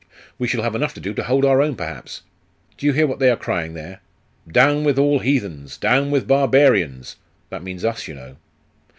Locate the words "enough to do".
0.73-1.13